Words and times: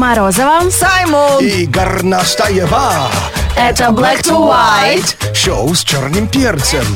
Морозова. 0.00 0.62
Саймон! 0.70 1.44
И 1.44 1.66
Горностаева. 1.66 3.10
Это 3.54 3.88
Black 3.88 4.22
to 4.22 4.50
White. 4.50 5.34
Шоу 5.34 5.74
с 5.74 5.84
черным 5.84 6.26
перцем. 6.26 6.86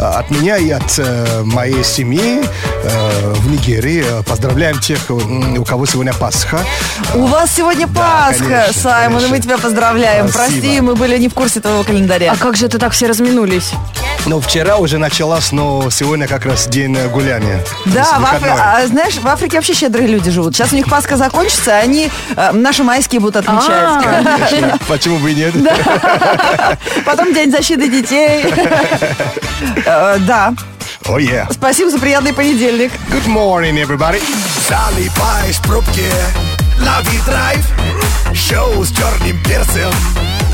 А, 0.00 0.20
От 0.20 0.30
меня 0.30 0.56
и 0.56 0.70
от 0.70 0.98
э, 0.98 1.42
моей 1.44 1.84
семьи 1.84 2.40
э, 2.42 3.32
в 3.34 3.50
Нигерии 3.50 4.02
э, 4.02 4.22
поздравляем 4.22 4.78
тех, 4.78 4.98
у 5.10 5.62
кого 5.64 5.84
сегодня 5.84 6.14
Пасха. 6.14 6.58
У 7.14 7.26
вас 7.26 7.54
сегодня 7.54 7.86
Пасха, 7.86 8.44
конечно, 8.44 8.72
Саймон, 8.72 9.18
и 9.18 9.22
мы 9.24 9.28
конечно. 9.32 9.42
тебя 9.42 9.58
поздравляем. 9.58 10.28
Спасибо. 10.28 10.60
Прости, 10.60 10.80
мы 10.80 10.94
были 10.94 11.18
не 11.18 11.28
в 11.28 11.34
курсе 11.34 11.60
твоего 11.60 11.82
календаря. 11.82 12.32
А 12.32 12.36
как 12.36 12.56
же 12.56 12.64
это 12.64 12.78
так 12.78 12.92
все 12.92 13.08
разминулись? 13.08 13.72
Ну, 14.24 14.40
вчера 14.40 14.78
уже 14.78 14.96
началась, 14.96 15.52
но 15.52 15.90
сегодня 15.90 16.26
как 16.26 16.46
раз 16.46 16.66
день 16.66 16.96
э, 16.96 17.08
гуляния. 17.08 17.62
Да, 17.84 18.18
в 18.18 18.24
Афри- 18.24 18.56
а, 18.58 18.86
знаешь, 18.86 19.16
в 19.16 19.26
Африке 19.28 19.56
вообще 19.58 19.74
щедрые 19.74 20.08
люди 20.08 20.30
живут. 20.30 20.56
Сейчас 20.56 20.72
у 20.72 20.76
них 20.76 20.88
Пасха 20.88 21.18
закончится, 21.18 21.76
они 21.76 22.10
э, 22.36 22.52
наши 22.52 22.84
майские 22.84 23.20
будут 23.20 23.36
отмечать. 23.36 23.68
А. 23.68 24.00
Конечно. 24.48 24.78
Почему 24.88 25.18
бы 25.18 25.30
и 25.32 25.34
нет? 25.34 25.54
Потом 27.04 27.34
День 27.34 27.50
защиты 27.50 27.88
детей. 27.88 28.46
Э, 29.90 30.18
Да. 30.20 30.54
О, 31.06 31.18
yeah. 31.18 31.52
Спасибо 31.52 31.90
за 31.90 31.98
приятный 31.98 32.32
понедельник. 32.32 32.92
Good 33.10 33.26
morning, 33.26 33.82
everybody. 33.82 34.22
Залипаешь 34.68 35.56
в 35.56 35.62
пробке, 35.62 36.12
лови 36.78 37.18
драйв 37.26 37.66
Шоу 38.32 38.84
с 38.84 38.90
черным 38.92 39.42
перцем 39.42 39.90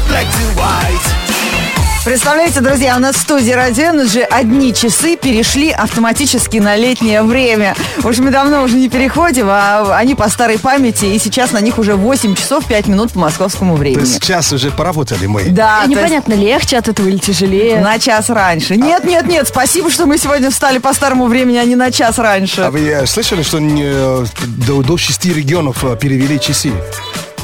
Black 0.09 0.25
to 0.25 0.57
white 0.57 1.66
Представляете, 2.07 2.61
друзья, 2.61 2.95
у 2.97 3.01
нас 3.01 3.17
в 3.17 3.21
студии 3.23 3.53
Radio 3.53 3.93
Energy 3.93 4.21
одни 4.23 4.73
часы 4.73 5.17
перешли 5.17 5.71
автоматически 5.71 6.59
на 6.59 6.77
летнее 6.77 7.25
время. 7.25 7.75
Уж 8.05 8.19
мы 8.19 8.31
давно 8.31 8.63
уже 8.63 8.77
не 8.77 8.89
переходим, 8.89 9.49
а 9.51 9.97
они 9.97 10.15
по 10.15 10.29
старой 10.29 10.61
памяти, 10.61 11.07
и 11.07 11.19
сейчас 11.19 11.51
на 11.51 11.61
них 11.61 11.79
уже 11.79 11.97
8 11.97 12.37
часов 12.37 12.65
5 12.67 12.87
минут 12.87 13.11
по 13.11 13.19
московскому 13.19 13.75
То 13.75 13.81
времени. 13.81 14.03
есть 14.03 14.23
сейчас 14.23 14.53
уже 14.53 14.71
поработали 14.71 15.27
мы. 15.27 15.47
Да, 15.49 15.81
то 15.81 15.89
есть 15.89 15.99
Непонятно, 15.99 16.35
легче 16.35 16.79
от 16.79 16.87
этого 16.87 17.09
или 17.09 17.19
тяжелее. 17.19 17.81
на 17.81 17.99
час 17.99 18.31
раньше. 18.31 18.77
Нет, 18.77 19.03
нет, 19.03 19.27
нет, 19.27 19.49
спасибо, 19.49 19.91
что 19.91 20.07
мы 20.07 20.17
сегодня 20.17 20.53
встали 20.53 20.79
по 20.79 20.93
старому 20.95 21.27
времени, 21.27 21.57
а 21.57 21.65
не 21.65 21.75
на 21.75 21.91
час 21.91 22.21
раньше. 22.21 22.61
А 22.61 22.71
вы 22.71 22.87
э, 22.87 23.07
слышали, 23.07 23.43
что 23.43 23.59
э, 23.59 24.27
до, 24.65 24.83
до 24.85 24.97
шести 24.97 25.33
регионов 25.33 25.83
э, 25.83 25.97
перевели 26.01 26.39
часы 26.39 26.71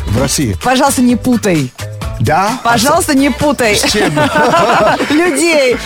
в 0.06 0.20
России? 0.20 0.56
Пожалуйста, 0.62 1.02
не 1.02 1.16
путай. 1.16 1.72
Да? 2.22 2.60
Пожалуйста, 2.62 3.16
не 3.16 3.30
путай 3.30 3.74
С 3.74 3.90
чем? 3.90 4.12
людей, 5.10 5.76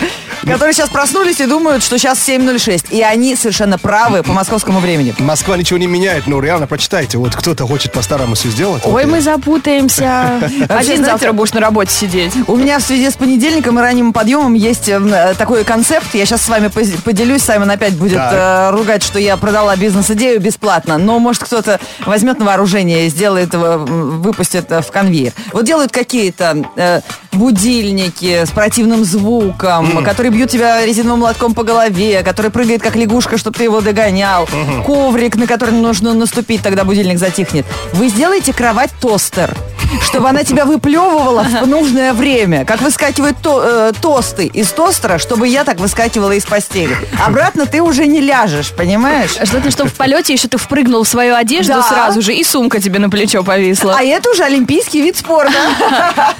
которые 0.43 0.73
сейчас 0.73 0.89
проснулись 0.89 1.39
и 1.41 1.45
думают, 1.45 1.83
что 1.83 1.97
сейчас 1.97 2.19
7.06. 2.27 2.91
И 2.91 3.01
они 3.01 3.35
совершенно 3.35 3.77
правы 3.77 4.23
по 4.23 4.33
московскому 4.33 4.79
времени. 4.79 5.15
Москва 5.19 5.57
ничего 5.57 5.79
не 5.79 5.87
меняет, 5.87 6.27
но 6.27 6.39
реально 6.39 6.67
прочитайте. 6.67 7.17
Вот 7.17 7.35
кто-то 7.35 7.65
хочет 7.65 7.91
по-старому 7.91 8.35
все 8.35 8.49
сделать. 8.49 8.83
Ой, 8.85 9.05
мы 9.05 9.17
э, 9.17 9.21
запутаемся. 9.21 10.39
Один 10.69 11.03
завтра 11.03 11.33
будешь 11.33 11.53
на 11.53 11.59
работе 11.59 11.91
сидеть. 11.91 12.33
У 12.47 12.55
меня 12.55 12.79
в 12.79 12.83
связи 12.83 13.09
с 13.09 13.15
понедельником 13.15 13.79
и 13.79 13.81
ранним 13.81 14.13
подъемом 14.13 14.53
есть 14.53 14.87
э, 14.89 15.33
такой 15.37 15.63
концепт. 15.63 16.13
Я 16.13 16.25
сейчас 16.25 16.43
с 16.43 16.49
вами 16.49 16.67
поделюсь. 16.67 17.41
Саймон 17.41 17.71
опять 17.71 17.95
будет 17.95 18.19
э, 18.21 18.69
ругать, 18.71 19.03
что 19.03 19.17
я 19.19 19.37
продала 19.37 19.75
бизнес-идею 19.75 20.39
бесплатно. 20.39 20.97
Но, 20.97 21.17
может, 21.19 21.43
кто-то 21.43 21.79
возьмет 22.05 22.39
на 22.39 22.45
вооружение 22.45 23.07
и 23.07 23.09
сделает, 23.09 23.53
э, 23.53 23.77
выпустит 23.77 24.71
э, 24.71 24.81
в 24.81 24.91
конвейер. 24.91 25.33
Вот 25.51 25.65
делают 25.65 25.91
какие-то 26.31 26.69
э, 26.75 27.01
будильники 27.31 28.43
с 28.45 28.49
противным 28.49 29.05
звуком, 29.05 30.03
которые 30.03 30.31
бьют 30.31 30.49
тебя 30.49 30.85
резиновым 30.85 31.21
молотком 31.21 31.53
по 31.53 31.63
голове, 31.63 32.21
который 32.23 32.51
прыгает 32.51 32.81
как 32.81 32.95
лягушка, 32.95 33.37
чтобы 33.37 33.57
ты 33.57 33.63
его 33.63 33.79
догонял. 33.81 34.47
Коврик, 34.85 35.35
на 35.35 35.47
который 35.47 35.73
нужно 35.73 36.13
наступить, 36.13 36.61
тогда 36.61 36.83
будильник 36.83 37.17
затихнет. 37.19 37.65
Вы 37.93 38.09
сделаете 38.09 38.53
кровать-тостер 38.53 39.55
чтобы 40.03 40.27
она 40.27 40.43
тебя 40.43 40.65
выплевывала 40.65 41.43
в 41.43 41.65
нужное 41.65 42.11
время. 42.11 42.65
Как 42.65 42.81
выскакивают 42.81 43.37
то- 43.41 43.63
э, 43.63 43.91
тосты 44.01 44.45
из 44.47 44.67
тостера, 44.71 45.17
чтобы 45.17 45.47
я 45.47 45.63
так 45.63 45.79
выскакивала 45.79 46.33
из 46.33 46.45
постели. 46.45 46.93
Обратно 47.25 47.65
ты 47.65 47.81
уже 47.81 48.05
не 48.05 48.19
ляжешь, 48.19 48.73
понимаешь? 48.73 49.35
Желательно, 49.41 49.71
чтобы 49.71 49.89
в 49.89 49.93
полете 49.93 50.33
еще 50.33 50.49
ты 50.49 50.57
впрыгнул 50.57 51.03
в 51.03 51.07
свою 51.07 51.35
одежду 51.35 51.71
Да. 51.75 51.83
сразу 51.83 52.21
же, 52.21 52.33
и 52.33 52.43
сумка 52.43 52.81
тебе 52.81 52.99
на 52.99 53.09
плечо 53.09 53.43
повисла. 53.43 53.95
А 53.97 54.03
это 54.03 54.29
уже 54.31 54.43
олимпийский 54.43 55.01
вид 55.01 55.15
спорта. 55.15 55.53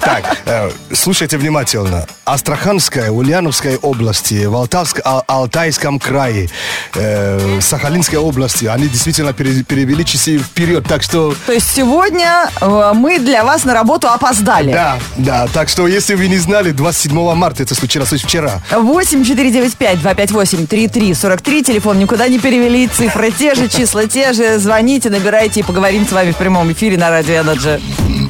Так, 0.00 0.38
э, 0.46 0.70
слушайте 0.92 1.36
внимательно. 1.38 2.06
Астраханская, 2.24 3.10
Ульяновская 3.10 3.78
области, 3.78 4.44
в 4.46 4.54
Алтавск- 4.54 5.00
Ал- 5.04 5.24
Алтайском 5.26 5.98
крае, 5.98 6.48
э, 6.94 7.58
Сахалинской 7.60 8.18
области, 8.18 8.66
они 8.66 8.88
действительно 8.88 9.32
пере- 9.32 9.62
перевели 9.62 10.04
часы 10.04 10.38
вперед. 10.38 10.84
Так 10.88 11.02
что, 11.02 11.34
То 11.46 11.52
есть 11.52 11.74
сегодня 11.74 12.48
э, 12.60 12.92
мы 12.94 13.18
для 13.18 13.44
вас 13.44 13.64
на 13.64 13.74
работу 13.74 14.08
опоздали. 14.08 14.72
да, 14.72 14.98
да. 15.16 15.46
Так 15.52 15.68
что, 15.68 15.86
если 15.86 16.14
вы 16.14 16.28
не 16.28 16.38
знали, 16.38 16.70
27 16.72 17.34
марта 17.34 17.62
это 17.62 17.74
случилось 17.74 18.10
вчера. 18.12 18.60
8 18.72 19.24
495 19.24 20.00
258 20.00 20.66
3343 20.66 21.62
Телефон 21.62 21.98
никуда 21.98 22.28
не 22.28 22.38
перевели. 22.38 22.88
Цифры 22.88 23.30
те 23.30 23.54
же, 23.54 23.68
числа 23.68 24.06
те 24.06 24.32
же. 24.32 24.58
Звоните, 24.58 25.10
набирайте 25.10 25.60
и 25.60 25.62
поговорим 25.62 26.06
с 26.06 26.12
вами 26.12 26.32
в 26.32 26.36
прямом 26.36 26.70
эфире 26.72 26.96
на 26.96 27.10
Радио 27.10 27.42
Energy. 27.42 28.27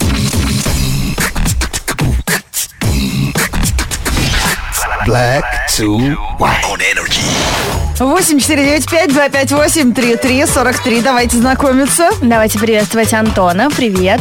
Black 5.08 5.42
to 5.78 5.96
white. 6.36 6.62
On 6.70 6.78
energy 6.82 7.24
8 7.98 8.38
495 8.40 9.08
258 9.08 9.94
3343 9.94 11.00
Давайте 11.00 11.38
знакомиться. 11.38 12.10
Давайте 12.20 12.58
приветствовать 12.58 13.14
Антона. 13.14 13.70
Привет. 13.70 14.20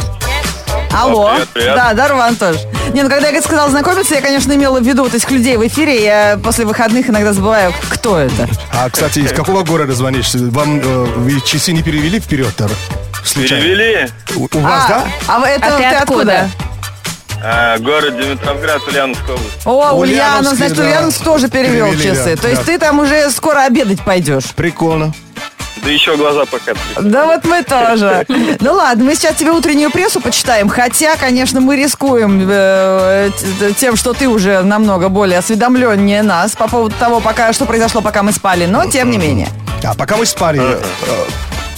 Алло. 0.90 1.32
привет, 1.34 1.48
привет. 1.52 1.74
Да, 1.74 1.92
здорово, 1.92 2.24
Антош. 2.24 2.56
Не, 2.94 3.02
ну 3.02 3.10
когда 3.10 3.28
я 3.28 3.42
сказала 3.42 3.68
знакомиться, 3.68 4.14
я, 4.14 4.22
конечно, 4.22 4.50
имела 4.54 4.80
в 4.80 4.82
виду 4.82 5.02
вот 5.02 5.12
этих 5.12 5.30
людей 5.30 5.58
в 5.58 5.66
эфире. 5.66 6.02
Я 6.02 6.40
после 6.42 6.64
выходных 6.64 7.10
иногда 7.10 7.34
забываю, 7.34 7.74
кто 7.90 8.18
это. 8.18 8.48
А, 8.72 8.88
кстати, 8.88 9.18
из 9.18 9.32
какого 9.32 9.64
города 9.64 9.92
звонишь? 9.92 10.30
Вам 10.32 10.80
э, 10.80 11.04
вы 11.16 11.38
часы 11.42 11.72
не 11.72 11.82
перевели 11.82 12.18
вперед? 12.18 12.54
Случайно? 13.26 13.62
Перевели. 13.62 14.08
У, 14.36 14.48
у 14.50 14.60
вас, 14.60 14.84
а, 14.86 14.88
да? 14.88 15.04
А 15.26 15.38
вы- 15.40 15.48
это 15.48 15.66
А 15.66 15.76
ты 15.76 15.84
откуда? 15.84 16.48
А, 17.42 17.78
город 17.78 18.16
Димитровград, 18.16 18.82
Ульяновская 18.88 19.36
область. 19.36 19.66
О, 19.66 19.92
Ульяновский, 19.92 20.00
Ульянов, 20.00 20.54
значит, 20.54 20.76
да. 20.76 20.82
Ульянов 20.84 21.18
тоже 21.18 21.48
перевел 21.48 21.86
Перевели, 21.92 22.10
часы. 22.10 22.36
да, 22.36 22.42
То 22.42 22.48
есть 22.48 22.66
да. 22.66 22.72
ты 22.72 22.78
там 22.78 22.98
уже 22.98 23.30
скоро 23.30 23.60
обедать 23.64 24.02
пойдешь. 24.02 24.44
Прикольно. 24.56 25.12
Да 25.84 25.90
еще 25.90 26.16
глаза 26.16 26.44
пока. 26.44 26.72
Да 27.00 27.26
вот 27.26 27.44
мы 27.44 27.62
тоже. 27.62 28.26
Ну 28.60 28.72
ладно, 28.72 29.04
мы 29.04 29.14
сейчас 29.14 29.36
тебе 29.36 29.52
утреннюю 29.52 29.90
прессу 29.92 30.20
почитаем. 30.20 30.68
Хотя, 30.68 31.16
конечно, 31.16 31.60
мы 31.60 31.76
рискуем 31.76 32.44
э, 32.50 33.30
тем, 33.78 33.94
что 33.94 34.12
ты 34.12 34.28
уже 34.28 34.62
намного 34.62 35.08
более 35.08 35.38
осведомленнее 35.38 36.22
нас 36.22 36.56
по 36.56 36.66
поводу 36.68 36.94
того, 36.98 37.20
пока, 37.20 37.52
что 37.52 37.64
произошло, 37.64 38.00
пока 38.00 38.24
мы 38.24 38.32
спали. 38.32 38.66
Но 38.66 38.86
тем 38.90 39.10
не 39.10 39.18
менее. 39.18 39.48
А 39.84 39.94
пока 39.94 40.16
мы 40.16 40.26
спали, 40.26 40.60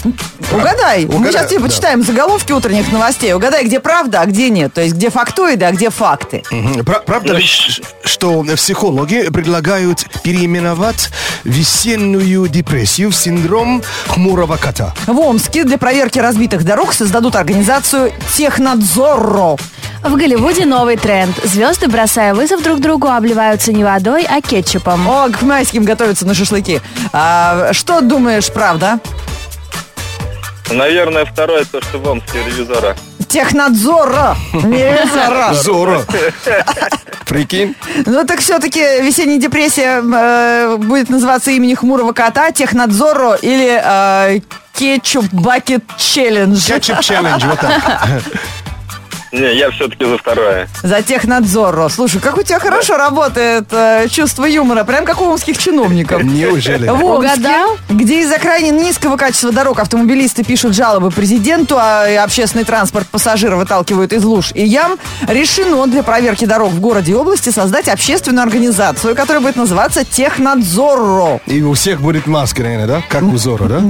э, 0.05 0.55
Угадай. 0.55 1.07
Мы 1.07 1.15
Угадай, 1.17 1.33
сейчас 1.33 1.47
тебе 1.49 1.61
да. 1.61 1.67
почитаем 1.67 2.03
заголовки 2.03 2.53
утренних 2.53 2.91
новостей. 2.93 3.33
Угадай, 3.33 3.65
где 3.65 3.81
правда, 3.81 4.21
а 4.23 4.27
где 4.27 4.51
нет. 4.51 4.73
То 4.75 4.81
есть, 4.83 4.95
где 4.95 5.11
фактоиды, 5.11 5.65
а 5.65 5.73
где 5.73 5.91
факты. 5.91 6.43
Пра- 6.85 7.01
Правда 7.07 7.35
ли, 7.35 7.45
ш- 7.45 7.83
что 8.05 8.43
психологи 8.57 9.29
предлагают 9.33 10.07
переименовать 10.23 11.11
весеннюю 11.45 12.49
депрессию 12.49 13.11
в 13.11 13.15
синдром 13.17 13.83
хмурого 14.09 14.57
кота? 14.57 14.95
В 15.07 15.19
Омске 15.19 15.65
для 15.65 15.79
проверки 15.79 16.19
разбитых 16.19 16.65
дорог 16.65 16.93
создадут 16.93 17.37
организацию 17.37 18.13
Технадзорро. 18.37 19.57
В 20.03 20.17
Голливуде 20.17 20.65
новый 20.65 20.97
тренд. 20.97 21.37
Звезды, 21.45 21.87
бросая 21.87 22.33
вызов 22.35 22.63
друг 22.63 22.81
другу, 22.81 23.09
обливаются 23.09 23.71
не 23.73 23.85
водой, 23.85 24.27
а 24.29 24.41
кетчупом. 24.41 25.07
О, 25.07 25.29
к 25.29 25.43
майским 25.43 25.85
готовятся 25.85 26.27
на 26.27 26.33
шашлыки. 26.35 26.81
А, 27.13 27.71
что 27.73 28.01
думаешь, 28.01 28.51
правда? 28.51 28.99
Наверное, 30.71 31.25
второе, 31.25 31.65
то, 31.65 31.81
что 31.81 31.99
в 31.99 32.09
Омске 32.09 32.39
ревизора. 32.45 32.97
Технадзора. 33.29 34.37
Не 34.53 34.93
ревизора. 34.93 35.53
Зоро. 35.55 36.03
Прикинь? 37.27 37.77
Ну 38.07 38.25
так 38.27 38.41
все-таки 38.41 38.81
весенняя 38.81 39.39
депрессия 39.39 40.03
э, 40.03 40.77
будет 40.77 41.11
называться 41.11 41.53
имени 41.53 41.75
хмурого 41.75 42.13
кота, 42.13 42.51
Технадзорро 42.51 43.35
или 43.35 43.81
э, 43.83 44.41
Кетчуп 44.75 45.27
Бакет 45.33 45.85
Челлендж. 45.97 46.67
Кетчуп 46.67 47.01
челлендж, 47.01 47.45
вот 47.45 47.61
так. 47.61 48.11
Не, 49.33 49.55
я 49.55 49.71
все-таки 49.71 50.05
за 50.05 50.19
второе. 50.19 50.69
За 50.83 51.03
технадзору. 51.03 51.89
Слушай, 51.89 52.21
как 52.21 52.37
у 52.37 52.43
тебя 52.43 52.59
хорошо 52.59 52.97
работает 52.97 53.67
э, 53.71 54.09
чувство 54.11 54.45
юмора, 54.45 54.85
прям 54.85 55.05
как 55.05 55.21
у 55.21 55.25
омских 55.27 55.57
чиновников. 55.57 56.23
Неужели? 56.23 56.89
В 56.89 57.05
Омске, 57.05 57.33
Угадал? 57.35 57.77
где 57.89 58.23
из-за 58.23 58.39
крайне 58.39 58.71
низкого 58.71 59.17
качества 59.17 59.53
дорог 59.53 59.79
автомобилисты 59.79 60.43
пишут 60.43 60.75
жалобы 60.75 61.11
президенту, 61.11 61.77
а 61.79 62.09
и 62.09 62.15
общественный 62.17 62.65
транспорт 62.65 63.07
пассажиров 63.09 63.59
выталкивают 63.61 64.13
из 64.13 64.25
луж 64.25 64.51
и 64.55 64.65
ям, 64.65 64.99
решено 65.29 65.87
для 65.87 66.03
проверки 66.03 66.45
дорог 66.45 66.71
в 66.73 66.81
городе 66.81 67.13
и 67.13 67.15
области 67.15 67.51
создать 67.51 67.89
общественную 67.89 68.43
организацию, 68.43 69.15
которая 69.15 69.41
будет 69.41 69.57
называться 69.57 70.05
Технадзорро. 70.05 71.41
И 71.47 71.63
у 71.63 71.75
всех 71.75 72.01
будет 72.01 72.27
маска, 72.27 72.63
наверное, 72.63 72.87
да? 72.87 73.03
Как 73.09 73.23
у 73.23 73.37
Зора, 73.37 73.65
да? 73.65 73.83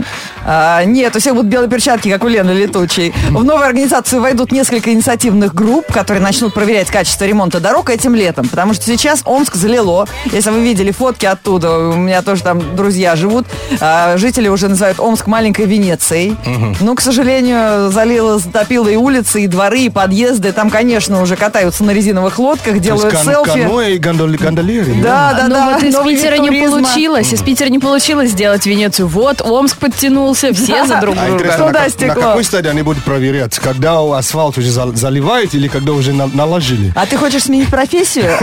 А, 0.44 0.84
нет, 0.84 1.14
у 1.16 1.18
всех 1.18 1.34
будут 1.34 1.50
белые 1.50 1.70
перчатки, 1.70 2.10
как 2.10 2.24
у 2.24 2.28
Лены 2.28 2.50
Летучей. 2.52 3.12
В 3.30 3.44
новую 3.44 3.66
организацию 3.66 4.20
войдут 4.20 4.52
несколько 4.52 4.92
инициативных 5.30 5.54
групп, 5.54 5.92
которые 5.92 6.22
начнут 6.22 6.52
проверять 6.52 6.88
качество 6.90 7.24
ремонта 7.24 7.60
дорог 7.60 7.90
этим 7.90 8.14
летом. 8.14 8.48
Потому 8.48 8.74
что 8.74 8.84
сейчас 8.84 9.22
Омск 9.24 9.54
залило. 9.54 10.06
Если 10.32 10.50
вы 10.50 10.60
видели 10.60 10.90
фотки 10.90 11.26
оттуда, 11.26 11.78
у 11.78 11.96
меня 11.96 12.22
тоже 12.22 12.42
там 12.42 12.60
друзья 12.76 13.16
живут. 13.16 13.46
а, 13.80 14.16
жители 14.16 14.48
уже 14.48 14.68
называют 14.68 14.98
Омск 15.00 15.26
маленькой 15.26 15.66
Венецией. 15.66 16.36
Ну, 16.80 16.94
к 16.94 17.00
сожалению, 17.00 17.90
залило, 17.90 18.38
затопило 18.38 18.88
и 18.88 18.96
улицы, 18.96 19.42
и 19.42 19.46
дворы, 19.46 19.80
и 19.82 19.88
подъезды. 19.88 20.52
Там, 20.52 20.70
конечно, 20.70 21.22
уже 21.22 21.36
катаются 21.36 21.84
на 21.84 21.92
резиновых 21.92 22.38
лодках, 22.38 22.64
То 22.64 22.70
есть 22.72 22.82
делают 22.84 23.14
кан- 23.14 23.24
селфи. 23.24 23.62
Каноэ 23.62 23.92
и 23.94 23.98
гондол- 23.98 24.36
гондолеры. 24.36 24.94
Да, 25.02 25.32
да, 25.34 25.44
Ну 25.48 25.54
да. 25.54 25.70
вот 25.74 25.82
из 25.82 25.94
Питера 25.96 26.36
не 26.38 26.48
туризма. 26.48 26.80
получилось. 26.82 27.32
Из 27.32 27.42
Питера 27.42 27.68
не 27.68 27.78
получилось 27.78 28.30
сделать 28.30 28.66
Венецию. 28.66 29.08
Вот, 29.08 29.40
Омск 29.42 29.76
подтянулся, 29.78 30.52
все 30.52 30.84
за 30.86 31.00
друг 31.00 31.14
А 31.16 31.26
друга. 31.26 31.34
интересно, 31.34 31.58
на, 31.64 31.66
Туда 31.68 31.82
на 31.84 31.88
стекло. 31.90 32.22
какой 32.22 32.44
стадии 32.44 32.68
они 32.68 32.82
будут 32.82 33.04
проверять? 33.04 33.58
Когда 33.58 34.00
асфальт 34.16 34.58
уже 34.58 34.70
за- 34.70 34.94
заливают 35.20 35.54
или 35.54 35.68
когда 35.68 35.92
уже 35.92 36.12
на- 36.12 36.26
наложили? 36.26 36.92
А 36.96 37.06
ты 37.06 37.16
хочешь 37.16 37.44
сменить 37.44 37.68
профессию? 37.68 38.36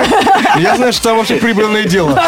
Я 0.57 0.75
знаю, 0.75 0.93
что 0.93 1.03
там 1.09 1.17
вообще 1.17 1.35
прибыльное 1.37 1.83
дело. 1.85 2.19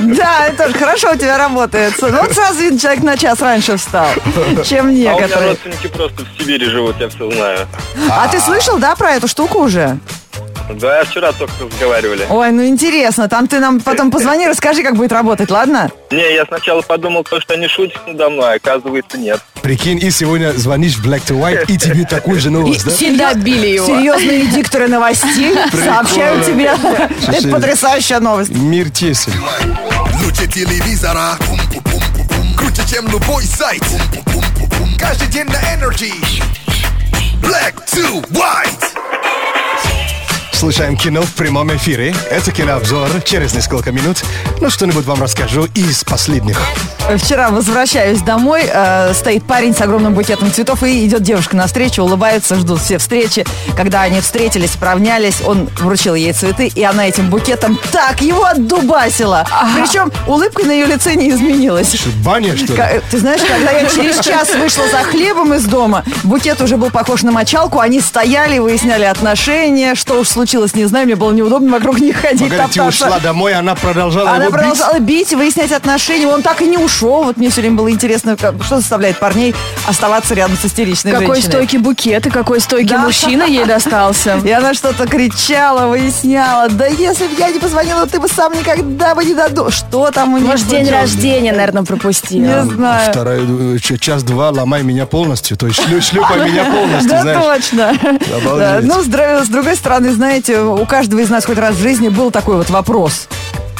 Да, 0.00 0.46
это 0.46 0.72
хорошо 0.78 1.12
у 1.12 1.16
тебя 1.16 1.36
работает. 1.38 1.94
Ну, 2.00 2.08
вот 2.10 2.32
сразу 2.32 2.60
видно, 2.60 2.78
человек 2.78 3.02
на 3.02 3.16
час 3.16 3.40
раньше 3.40 3.76
встал, 3.76 4.06
чем 4.64 4.86
А 4.86 4.88
у 4.88 4.92
меня 4.92 5.14
некоторые. 5.14 5.50
родственники 5.50 5.86
просто 5.88 6.22
в 6.24 6.42
Сибири 6.42 6.66
живут, 6.66 6.96
я 7.00 7.08
все 7.08 7.30
знаю. 7.30 7.66
А 8.10 8.28
ты 8.28 8.40
слышал, 8.40 8.78
да, 8.78 8.94
про 8.94 9.12
эту 9.12 9.28
штуку 9.28 9.58
уже? 9.60 9.98
Да, 10.70 11.04
вчера 11.04 11.32
только 11.32 11.52
разговаривали. 11.64 12.26
Ой, 12.30 12.50
ну 12.50 12.66
интересно. 12.66 13.28
Там 13.28 13.46
ты 13.46 13.60
нам 13.60 13.80
потом 13.80 14.10
позвони, 14.10 14.46
расскажи, 14.48 14.82
как 14.82 14.96
будет 14.96 15.12
работать, 15.12 15.50
ладно? 15.50 15.90
Не, 16.10 16.34
я 16.34 16.44
сначала 16.46 16.80
подумал, 16.80 17.22
то, 17.24 17.40
что 17.40 17.54
они 17.54 17.68
шутят 17.68 18.00
надо 18.06 18.30
мной, 18.30 18.52
а 18.52 18.56
оказывается 18.56 19.18
нет. 19.18 19.40
Прикинь, 19.62 19.98
и 20.02 20.10
сегодня 20.10 20.52
звонишь 20.52 20.94
в 20.96 21.06
Black 21.06 21.22
to 21.26 21.38
White, 21.38 21.66
и 21.68 21.76
тебе 21.76 22.04
такую 22.04 22.40
же 22.40 22.50
новость, 22.50 22.84
да? 22.84 22.90
Все 22.92 23.16
добили 23.16 23.66
его. 23.68 23.86
Серьезные 23.86 24.46
дикторы 24.46 24.88
новостей 24.88 25.54
сообщают 25.84 26.46
тебе. 26.46 26.70
Это 27.28 27.48
потрясающая 27.48 28.20
новость. 28.20 28.50
Мир 28.50 28.90
тесен. 28.90 29.32
Лучше 30.24 30.46
телевизора. 30.46 31.36
Круче, 32.56 32.82
чем 32.90 33.06
любой 33.08 33.44
сайт. 33.44 33.82
Каждый 34.98 35.28
день 35.28 35.46
на 35.46 35.56
Energy. 35.74 36.12
Black 37.42 37.74
to 37.86 38.24
white. 38.30 39.03
Слушаем 40.64 40.96
кино 40.96 41.20
в 41.20 41.34
прямом 41.34 41.76
эфире. 41.76 42.14
Это 42.30 42.50
кинообзор 42.50 43.20
через 43.26 43.52
несколько 43.52 43.92
минут. 43.92 44.24
Ну, 44.62 44.70
что-нибудь 44.70 45.04
вам 45.04 45.20
расскажу 45.20 45.66
из 45.74 46.04
последних. 46.04 46.58
Вчера 47.18 47.50
возвращаюсь 47.50 48.22
домой, 48.22 48.62
э, 48.66 49.12
стоит 49.12 49.44
парень 49.44 49.74
с 49.74 49.80
огромным 49.82 50.14
букетом 50.14 50.50
цветов, 50.50 50.82
и 50.82 51.04
идет 51.04 51.20
девушка 51.22 51.54
навстречу, 51.54 52.02
улыбаются, 52.02 52.54
ждут 52.54 52.80
все 52.80 52.96
встречи. 52.96 53.44
Когда 53.76 54.00
они 54.00 54.22
встретились, 54.22 54.70
поравнялись, 54.70 55.42
он 55.44 55.68
вручил 55.80 56.14
ей 56.14 56.32
цветы, 56.32 56.68
и 56.68 56.82
она 56.82 57.06
этим 57.06 57.28
букетом 57.28 57.78
так 57.92 58.22
его 58.22 58.46
отдубасила. 58.46 59.46
Причем 59.76 60.10
улыбка 60.26 60.64
на 60.64 60.70
ее 60.72 60.86
лице 60.86 61.14
не 61.14 61.28
изменилась. 61.28 61.92
Что, 61.92 62.08
баня, 62.24 62.56
что 62.56 62.68
ли? 62.72 62.76
Ка- 62.78 63.02
Ты 63.10 63.18
знаешь, 63.18 63.42
когда 63.42 63.70
я 63.72 63.86
через 63.86 64.20
час 64.20 64.54
вышла 64.54 64.84
за 64.88 65.00
хлебом 65.00 65.52
из 65.52 65.66
дома, 65.66 66.04
букет 66.22 66.62
уже 66.62 66.78
был 66.78 66.88
похож 66.88 67.20
на 67.20 67.32
мочалку, 67.32 67.80
они 67.80 68.00
стояли, 68.00 68.58
выясняли 68.58 69.04
отношения, 69.04 69.94
что 69.94 70.18
уж 70.18 70.28
случилось, 70.28 70.53
не 70.74 70.84
знаю, 70.86 71.06
мне 71.06 71.16
было 71.16 71.32
неудобно 71.32 71.70
вокруг 71.72 71.98
них 72.00 72.16
ходить, 72.16 72.40
Погоди, 72.50 72.56
ты 72.72 72.78
топтаться. 72.78 73.06
ушла 73.06 73.18
домой, 73.18 73.54
она 73.54 73.74
продолжала 73.74 74.30
Она 74.30 74.44
его 74.44 74.52
бить? 74.56 74.60
продолжала 74.60 74.98
бить, 74.98 75.32
выяснять 75.32 75.72
отношения. 75.72 76.26
Он 76.26 76.42
так 76.42 76.62
и 76.62 76.66
не 76.66 76.78
ушел. 76.78 77.24
Вот 77.24 77.36
мне 77.36 77.50
все 77.50 77.60
время 77.60 77.76
было 77.76 77.90
интересно, 77.90 78.36
как- 78.36 78.62
что 78.64 78.76
заставляет 78.76 79.18
парней 79.18 79.54
оставаться 79.88 80.34
рядом 80.34 80.56
с 80.56 80.64
истеричной 80.64 81.12
Какой 81.12 81.26
женщиной. 81.36 81.50
стойкий 81.52 81.78
букет 81.78 82.26
и 82.26 82.30
какой 82.30 82.60
стойкий 82.60 82.90
Да. 82.96 82.98
мужчина 82.98 83.42
ей 83.44 83.64
достался. 83.64 84.40
И 84.44 84.50
она 84.50 84.74
что-то 84.74 85.06
кричала, 85.06 85.86
выясняла. 85.88 86.68
Да 86.68 86.86
если 86.86 87.26
бы 87.26 87.34
я 87.38 87.48
не 87.50 87.58
позвонила, 87.58 88.06
ты 88.06 88.20
бы 88.20 88.28
сам 88.28 88.52
никогда 88.52 89.14
бы 89.14 89.24
не 89.24 89.34
додумал. 89.34 89.70
Что 89.70 90.10
там 90.10 90.34
у 90.34 90.38
них 90.38 90.46
Может, 90.48 90.68
день 90.68 90.88
рождения, 90.90 91.52
наверное, 91.52 91.82
пропустила. 91.84 92.64
Не 92.64 92.70
знаю. 92.70 93.10
Вторая, 93.12 93.40
час-два 94.00 94.50
ломай 94.50 94.82
меня 94.82 95.06
полностью, 95.06 95.56
то 95.56 95.66
есть 95.66 95.80
шлю- 95.80 96.00
шлепай 96.00 96.50
меня 96.50 96.64
полностью, 96.64 97.10
Да, 97.24 97.40
точно. 97.40 97.92
Ну, 98.82 99.02
с 99.02 99.48
другой 99.48 99.76
стороны, 99.76 100.12
знаете, 100.12 100.43
у 100.48 100.84
каждого 100.86 101.20
из 101.20 101.30
нас 101.30 101.44
хоть 101.44 101.58
раз 101.58 101.76
в 101.76 101.80
жизни 101.80 102.08
был 102.08 102.30
такой 102.30 102.56
вот 102.56 102.70
вопрос. 102.70 103.28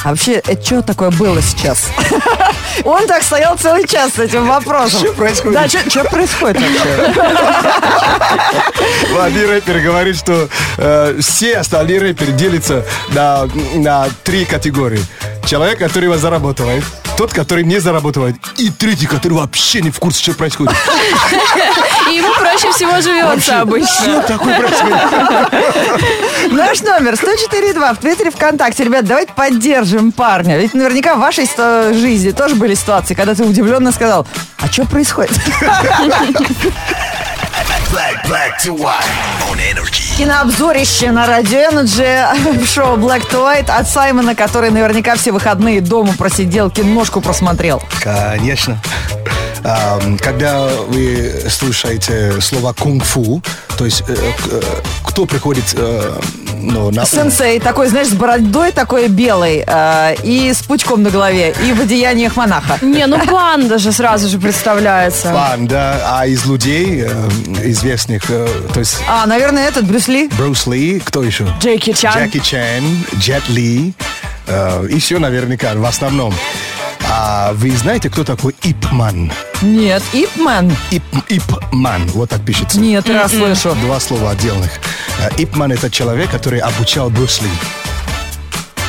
А 0.03 0.09
вообще, 0.09 0.33
это 0.33 0.63
что 0.63 0.83
такое 0.83 1.09
было 1.09 1.41
сейчас? 1.41 1.87
Он 2.83 3.07
так 3.07 3.23
стоял 3.23 3.57
целый 3.57 3.87
час 3.87 4.13
с 4.13 4.19
этим 4.19 4.47
вопросом. 4.47 4.99
Что 4.99 5.13
происходит? 5.13 5.53
Да, 5.53 5.67
что 5.67 6.03
происходит 6.03 6.61
вообще? 6.61 7.21
Один 9.19 9.49
рэпер 9.49 9.79
говорит, 9.79 10.15
что 10.15 10.47
э, 10.77 11.17
все 11.21 11.57
остальные 11.57 11.99
рэперы 11.99 12.33
делятся 12.33 12.85
на, 13.15 13.47
на 13.75 14.07
три 14.23 14.45
категории. 14.45 15.01
Человек, 15.47 15.79
который 15.79 16.05
его 16.05 16.17
зарабатывает, 16.17 16.83
тот, 17.17 17.31
который 17.31 17.63
не 17.63 17.79
зарабатывает, 17.79 18.35
и 18.57 18.69
третий, 18.69 19.07
который 19.07 19.33
вообще 19.33 19.81
не 19.81 19.89
в 19.89 19.99
курсе, 19.99 20.21
что 20.21 20.33
происходит. 20.33 20.75
И 22.09 22.15
ему 22.15 22.33
проще 22.33 22.71
всего 22.71 22.99
живется 23.01 23.61
обычно. 23.61 23.87
Что 23.87 24.21
такое 24.21 24.59
происходит? 24.59 24.97
Наш 26.51 26.81
номер 26.81 27.13
104.2 27.13 27.95
в 27.95 27.97
Твиттере, 27.99 28.31
ВКонтакте. 28.31 28.83
Ребят, 28.83 29.05
давайте 29.05 29.31
поддержим 29.33 30.11
парня. 30.11 30.57
Ведь 30.57 30.73
наверняка 30.73 31.15
в 31.15 31.19
вашей 31.19 31.47
жизни 31.93 32.31
тоже 32.31 32.55
были 32.55 32.75
ситуации, 32.75 33.13
когда 33.13 33.33
ты 33.33 33.43
удивленно 33.43 33.91
сказал, 33.91 34.27
а 34.57 34.67
что 34.67 34.85
происходит? 34.85 35.33
Black, 38.27 38.57
to 38.63 38.73
white. 38.73 39.51
On 39.51 39.57
Energy. 39.59 40.17
Кинообзорище 40.17 41.11
на 41.11 41.27
Радио 41.27 41.59
Energy 41.59 42.59
в 42.63 42.65
шоу 42.65 42.97
Black 42.97 43.29
to 43.31 43.43
White 43.43 43.69
от 43.69 43.87
Саймона, 43.87 44.33
который 44.33 44.71
наверняка 44.71 45.15
все 45.15 45.31
выходные 45.31 45.79
дома 45.79 46.13
просидел, 46.17 46.71
киношку 46.71 47.21
просмотрел. 47.21 47.83
Конечно. 48.01 48.79
Когда 50.19 50.67
вы 50.87 51.33
слушаете 51.49 52.39
слово 52.39 52.73
кунг-фу, 52.73 53.41
то 53.77 53.85
есть 53.85 54.03
э, 54.07 54.15
э, 54.51 54.61
кто 55.03 55.25
приходит 55.25 55.63
э, 55.75 56.19
ну, 56.61 56.91
на? 56.91 57.05
Сенсей 57.05 57.59
такой, 57.59 57.87
знаешь, 57.87 58.09
с 58.09 58.13
бородой 58.13 58.71
такой 58.71 59.07
белой 59.07 59.63
э, 59.65 60.15
и 60.23 60.53
с 60.53 60.61
пучком 60.61 61.01
на 61.01 61.09
голове, 61.09 61.55
и 61.65 61.73
в 61.73 61.81
одеяниях 61.81 62.35
монаха. 62.35 62.77
Не, 62.81 63.07
ну 63.07 63.19
панда 63.25 63.79
же 63.79 63.91
сразу 63.91 64.29
же 64.29 64.37
представляется. 64.37 65.33
Фан, 65.33 65.67
да, 65.67 66.19
а 66.19 66.27
из 66.27 66.45
людей 66.45 67.03
э, 67.03 67.29
известных, 67.63 68.29
э, 68.29 68.47
то 68.71 68.79
есть 68.79 68.97
А, 69.07 69.25
наверное, 69.25 69.67
этот 69.67 69.85
Брюс 69.85 70.07
Ли. 70.07 70.29
Брюс 70.37 70.67
Ли, 70.67 70.99
кто 70.99 71.23
еще? 71.23 71.47
Джеки 71.59 71.93
Чан. 71.93 72.13
Джеки 72.13 72.39
Чан, 72.39 72.83
Джет 73.17 73.49
Ли, 73.49 73.93
э, 74.47 74.87
и 74.89 74.99
все 74.99 75.17
наверняка, 75.17 75.73
в 75.73 75.85
основном. 75.85 76.33
А 77.17 77.53
вы 77.53 77.71
знаете, 77.77 78.09
кто 78.09 78.25
такой 78.25 78.53
Ипман? 78.63 79.31
Нет, 79.61 80.03
Ипман. 80.11 80.75
Ип, 80.91 81.03
Ипман, 81.29 82.05
вот 82.07 82.29
так 82.29 82.41
пишется. 82.43 82.77
Нет, 82.79 83.09
раз 83.09 83.31
слышу. 83.31 83.73
Два 83.81 84.01
слова 84.01 84.31
отдельных. 84.31 84.69
Э, 85.21 85.29
Ипман 85.37 85.71
это 85.71 85.89
человек, 85.89 86.29
который 86.29 86.59
обучал 86.59 87.09
Брюс 87.09 87.41
Ли. 87.41 87.47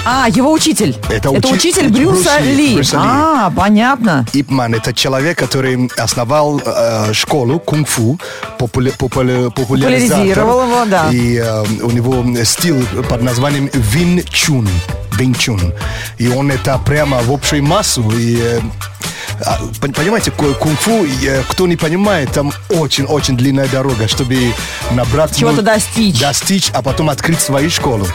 А, 0.04 0.26
его 0.28 0.52
учитель. 0.52 0.96
Это 1.08 1.28
Это 1.30 1.46
учи- 1.48 1.54
учитель 1.54 1.88
Брюс 1.88 2.14
Брюса 2.24 2.38
Ли. 2.40 2.74
Брюса 2.74 2.96
Ли. 2.96 3.02
А, 3.04 3.50
понятно. 3.50 4.26
Ипман 4.32 4.74
это 4.74 4.92
человек, 4.92 5.38
который 5.38 5.88
основал 5.96 6.60
э, 6.64 7.12
школу 7.12 7.60
кунг-фу, 7.60 8.18
популя- 8.58 8.92
популя-. 8.98 9.50
Популяризировал 9.50 10.62
его, 10.62 10.84
да. 10.86 11.10
И 11.12 11.36
э, 11.36 11.64
у 11.82 11.90
него 11.92 12.24
стиль 12.44 12.84
под 13.08 13.22
названием 13.22 13.70
Вин 13.72 14.22
Чун. 14.30 14.68
Вин 15.16 15.34
Чун. 15.34 15.72
И 16.18 16.28
он 16.28 16.50
это 16.50 16.78
прямо 16.78 17.18
в 17.22 17.32
общую 17.32 17.62
массу. 17.62 18.08
И, 18.10 18.38
э, 18.40 18.60
а, 19.44 19.58
пон- 19.80 19.94
понимаете, 19.94 20.30
ку- 20.30 20.54
кунг-фу, 20.54 21.06
э, 21.24 21.42
кто 21.48 21.66
не 21.66 21.76
понимает, 21.76 22.32
там 22.32 22.52
очень-очень 22.70 23.36
длинная 23.36 23.68
дорога, 23.68 24.08
чтобы 24.08 24.52
набрать... 24.92 25.36
Чего-то 25.36 25.56
ну, 25.56 25.62
достичь. 25.62 26.18
Достичь, 26.20 26.70
а 26.72 26.82
потом 26.82 27.10
открыть 27.10 27.40
свою 27.40 27.70
школу. 27.70 28.06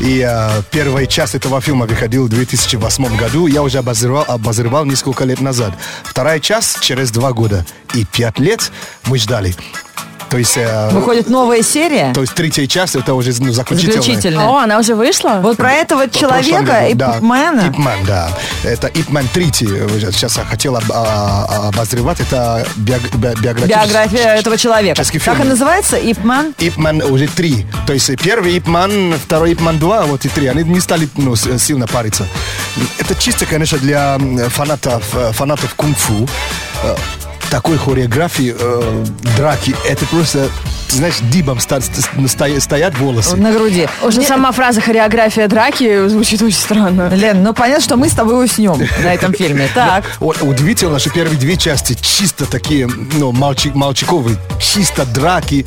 И 0.00 0.24
э, 0.26 0.62
первая 0.70 1.06
часть 1.06 1.34
этого 1.34 1.60
фильма 1.60 1.86
выходила 1.86 2.24
в 2.24 2.28
2008 2.28 3.16
году. 3.16 3.46
Я 3.46 3.62
уже 3.62 3.78
обозревал, 3.78 4.24
обозревал 4.28 4.84
несколько 4.84 5.24
лет 5.24 5.40
назад. 5.40 5.72
Вторая 6.04 6.40
часть 6.40 6.80
через 6.80 7.10
два 7.10 7.32
года. 7.32 7.64
И 7.94 8.04
пять 8.04 8.38
лет 8.38 8.70
мы 9.06 9.18
ждали. 9.18 9.54
То 10.30 10.36
есть, 10.36 10.56
э, 10.56 10.90
Выходит 10.90 11.28
новая 11.30 11.62
серия. 11.62 12.12
то 12.12 12.20
есть 12.20 12.34
третья 12.34 12.66
часть, 12.66 12.96
это 12.96 13.14
уже 13.14 13.32
ну, 13.40 13.52
заключительная. 13.52 14.02
Заключительная. 14.02 14.46
О, 14.46 14.58
она 14.58 14.78
уже 14.78 14.94
вышла? 14.94 15.40
Вот 15.42 15.56
про 15.56 15.72
этого 15.72 16.08
человека, 16.10 16.62
году, 16.62 16.94
да. 16.94 17.18
Ипман, 17.68 18.04
да. 18.06 18.30
Это 18.62 18.88
Ипман 18.88 19.26
третий. 19.32 19.66
Сейчас 20.12 20.36
я 20.36 20.44
хотел 20.44 20.76
об- 20.76 20.90
а- 20.92 21.68
обозревать. 21.68 22.20
Это 22.20 22.66
биог- 22.76 23.16
би- 23.16 23.40
биографический... 23.40 23.84
Биография 23.84 24.34
этого 24.36 24.58
человека. 24.58 25.02
Как 25.02 25.22
фильм. 25.22 25.40
он 25.40 25.48
называется? 25.48 25.96
Ипман? 25.96 26.54
Ипман 26.58 27.02
уже 27.02 27.26
три. 27.26 27.66
То 27.86 27.92
есть 27.94 28.10
первый 28.22 28.58
Ипман, 28.58 29.14
второй 29.18 29.54
Ипман 29.54 29.78
два, 29.78 30.02
вот 30.04 30.24
и 30.24 30.28
три. 30.28 30.46
Они 30.48 30.62
не 30.62 30.80
стали 30.80 31.08
ну, 31.16 31.36
сильно 31.36 31.86
париться. 31.86 32.26
Это 32.98 33.14
чисто, 33.14 33.46
конечно, 33.46 33.78
для 33.78 34.18
фанатов, 34.48 35.04
э, 35.14 35.32
фанатов 35.32 35.74
кунг-фу. 35.74 36.28
Такой 37.50 37.78
хореографии, 37.78 38.54
э, 38.58 39.04
драки, 39.36 39.74
это 39.88 40.04
просто, 40.06 40.50
знаешь, 40.88 41.16
дибом 41.30 41.60
ста- 41.60 41.80
ста- 41.80 42.02
стоя- 42.26 42.60
стоят 42.60 42.98
волосы. 42.98 43.36
На 43.36 43.52
груди. 43.52 43.88
Уже 44.02 44.18
Не- 44.20 44.26
сама 44.26 44.52
фраза 44.52 44.80
«хореография 44.80 45.48
драки» 45.48 46.08
звучит 46.08 46.42
очень 46.42 46.56
странно. 46.56 47.08
Лен, 47.14 47.42
ну 47.42 47.52
понятно, 47.54 47.82
что 47.84 47.96
мы 47.96 48.08
с 48.08 48.12
тобой 48.12 48.44
уснем 48.44 48.78
на 49.02 49.14
этом 49.14 49.32
фильме. 49.32 49.68
Так. 49.74 50.04
Удивительно, 50.20 50.98
что 50.98 51.10
первые 51.10 51.38
две 51.38 51.56
части 51.56 51.96
чисто 52.00 52.46
такие, 52.46 52.86
ну, 52.86 53.32
мальчик, 53.32 53.74
мальчиковые, 53.74 54.36
чисто 54.60 55.04
драки, 55.04 55.66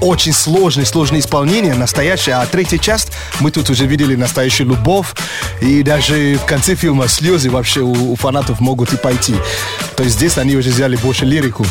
очень 0.00 0.32
сложные, 0.32 0.86
сложные 0.86 1.20
исполнения, 1.20 1.74
настоящие. 1.74 2.36
А 2.36 2.46
третья 2.46 2.78
часть, 2.78 3.12
мы 3.40 3.50
тут 3.50 3.70
уже 3.70 3.86
видели 3.86 4.16
настоящую 4.16 4.68
любовь, 4.70 5.14
и 5.60 5.82
даже 5.82 6.36
в 6.42 6.46
конце 6.46 6.74
фильма 6.74 7.08
слезы 7.08 7.50
вообще 7.50 7.80
у, 7.80 8.12
у 8.12 8.16
фанатов 8.16 8.60
могут 8.60 8.92
и 8.92 8.96
пойти. 8.96 9.34
То 9.96 10.02
есть 10.02 10.16
здесь 10.16 10.38
они 10.38 10.56
уже 10.56 10.70
взяли 10.70 10.96
больше 10.96 11.24
лирику 11.24 11.64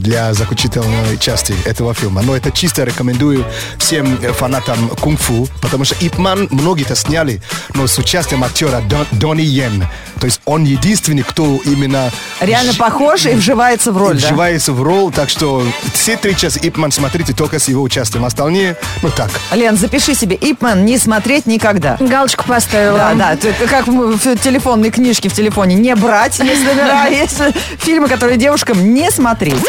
для 0.00 0.32
заключительной 0.34 1.18
части 1.18 1.54
этого 1.64 1.94
фильма. 1.94 2.22
Но 2.22 2.36
это 2.36 2.50
чисто 2.50 2.84
рекомендую 2.84 3.44
всем 3.78 4.16
фанатам 4.34 4.88
кунг-фу, 5.00 5.48
потому 5.60 5.84
что 5.84 5.94
Ипман 6.00 6.48
многие-то 6.50 6.94
сняли, 6.96 7.42
но 7.74 7.86
с 7.86 7.98
участием 7.98 8.44
актера 8.44 8.80
Дон- 8.88 9.06
Донни 9.12 9.42
Йен. 9.42 9.84
То 10.20 10.26
есть 10.26 10.40
он 10.44 10.64
единственный, 10.64 11.22
кто 11.22 11.60
именно 11.64 12.10
Реально 12.40 12.72
похож 12.74 13.26
и 13.26 13.34
вживается 13.34 13.92
в 13.92 13.98
роль, 13.98 14.18
да? 14.18 14.26
вживается 14.26 14.72
в 14.72 14.82
роль, 14.82 15.12
так 15.12 15.28
что 15.28 15.62
все 15.92 16.16
три 16.16 16.34
часа 16.36 16.58
Ипман 16.62 16.90
смотрите 16.90 17.32
только 17.34 17.58
с 17.58 17.68
его 17.68 17.82
участием. 17.82 18.24
Остальные, 18.24 18.76
ну 19.02 19.10
так. 19.10 19.30
Лен, 19.52 19.76
запиши 19.76 20.14
себе 20.14 20.36
Ипман 20.40 20.84
не 20.84 20.98
смотреть 20.98 21.46
никогда. 21.46 21.96
Галочку 22.00 22.44
поставила. 22.44 22.98
Да, 22.98 23.14
да, 23.14 23.36
ты- 23.36 23.52
как 23.66 23.86
в 23.86 24.36
телефонной 24.36 24.90
книжке 24.90 25.28
в 25.28 25.32
телефоне. 25.34 25.74
Не 25.74 25.94
брать, 25.94 26.38
номера, 26.38 27.06
есть 27.08 27.38
фильмы, 27.78 28.08
которые 28.08 28.36
девушкам 28.38 28.94
не 28.94 29.10
смотреть. 29.10 29.62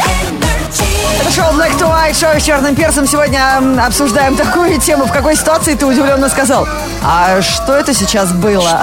Это 1.20 1.32
шоу 1.32 1.54
Black 1.54 1.78
to 1.78 1.88
White, 1.90 2.18
шоу 2.20 2.40
с 2.40 2.44
черным 2.44 2.76
перцем. 2.76 3.06
Сегодня 3.06 3.62
обсуждаем 3.86 4.36
такую 4.36 4.80
тему. 4.80 5.06
В 5.06 5.12
какой 5.12 5.36
ситуации 5.36 5.76
ты 5.76 5.86
удивленно 5.86 6.30
сказал? 6.30 6.68
А 7.04 7.42
что 7.42 7.74
это 7.76 7.94
сейчас 7.94 8.32
было? 8.32 8.82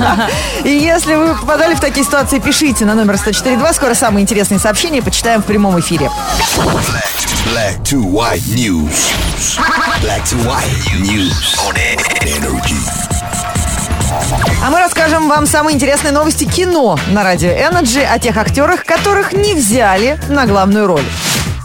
И 0.64 0.70
если 0.70 1.14
вы 1.14 1.34
попадали 1.34 1.74
в 1.74 1.80
такие 1.80 2.04
ситуации, 2.04 2.38
пишите 2.38 2.84
на 2.84 2.94
номер 2.94 3.09
104.2. 3.16 3.72
Скоро 3.74 3.94
самые 3.94 4.22
интересные 4.22 4.58
сообщения 4.58 5.02
почитаем 5.02 5.42
в 5.42 5.46
прямом 5.46 5.78
эфире. 5.80 6.10
Black 7.46 7.82
to 7.82 8.02
white 8.02 8.42
news. 8.54 9.10
Black 10.02 10.24
to 10.24 10.36
white 10.44 11.00
news 11.00 11.56
on 11.66 11.74
energy. 12.22 12.76
А 14.62 14.70
мы 14.70 14.78
расскажем 14.78 15.28
вам 15.28 15.46
самые 15.46 15.74
интересные 15.74 16.12
новости 16.12 16.44
кино 16.44 16.98
на 17.08 17.22
радио 17.22 17.48
Energy 17.48 18.04
о 18.04 18.18
тех 18.18 18.36
актерах, 18.36 18.84
которых 18.84 19.32
не 19.32 19.54
взяли 19.54 20.18
на 20.28 20.46
главную 20.46 20.86
роль. 20.86 21.04